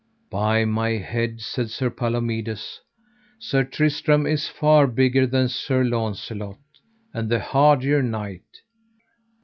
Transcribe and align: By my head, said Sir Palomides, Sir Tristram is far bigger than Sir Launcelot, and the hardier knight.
By 0.31 0.65
my 0.65 0.93
head, 0.93 1.41
said 1.41 1.69
Sir 1.69 1.91
Palomides, 1.91 2.81
Sir 3.37 3.63
Tristram 3.63 4.25
is 4.25 4.47
far 4.47 4.87
bigger 4.87 5.27
than 5.27 5.47
Sir 5.47 5.83
Launcelot, 5.83 6.57
and 7.13 7.29
the 7.29 7.37
hardier 7.39 8.01
knight. 8.01 8.63